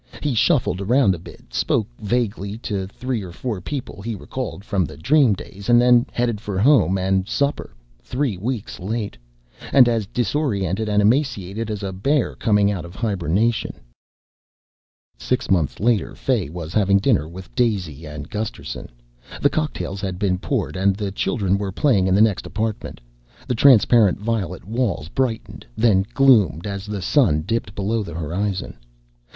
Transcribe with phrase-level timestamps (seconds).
[0.23, 4.65] He shuffled around for a bit, spoke vaguely to three or four people he recalled
[4.65, 9.15] from the dream days, and then headed for home and supper three weeks late,
[9.71, 13.79] and as disoriented and emaciated as a bear coming out of hibernation.
[15.19, 18.89] Six months later Fay was having dinner with Daisy and Gusterson.
[19.39, 23.01] The cocktails had been poured and the children were playing in the next apartment.
[23.47, 28.77] The transparent violet walls brightened, then gloomed, as the sun dipped below the horizon.